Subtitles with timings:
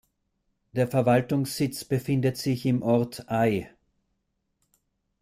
[0.73, 3.69] Der Verwaltungssitz befindet sich im Ort Ay.